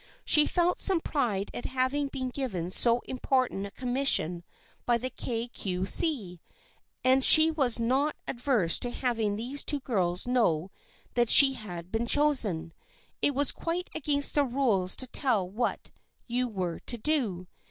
She 0.25 0.47
felt 0.47 0.79
some 0.79 0.99
pride 0.99 1.51
at 1.53 1.65
having 1.65 2.07
been 2.07 2.29
given 2.31 2.71
so 2.71 3.01
important 3.01 3.67
a 3.67 3.69
commission 3.69 4.43
by 4.87 4.97
the 4.97 5.11
Kay 5.11 5.47
Cue 5.47 5.85
See 5.85 6.39
and 7.03 7.23
she 7.23 7.51
was 7.51 7.79
not 7.79 8.15
averse 8.27 8.79
to 8.79 8.89
having 8.89 9.35
these 9.35 9.61
two 9.63 9.79
girls 9.79 10.27
know 10.27 10.71
that 11.13 11.29
she 11.29 11.53
had 11.53 11.91
been 11.91 12.07
chosen. 12.07 12.73
It 13.21 13.35
was 13.35 13.51
quite 13.51 13.91
against 13.93 14.33
the 14.33 14.43
rules 14.43 14.95
to 14.95 15.05
tell 15.05 15.47
what 15.47 15.91
you 16.25 16.47
were 16.47 16.79
to 16.79 16.97
do. 16.97 17.47